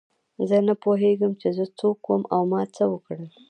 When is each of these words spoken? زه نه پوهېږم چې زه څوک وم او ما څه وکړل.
زه 0.49 0.57
نه 0.67 0.73
پوهېږم 0.83 1.31
چې 1.41 1.47
زه 1.57 1.65
څوک 1.79 1.97
وم 2.05 2.23
او 2.35 2.41
ما 2.51 2.61
څه 2.75 2.83
وکړل. 2.91 3.29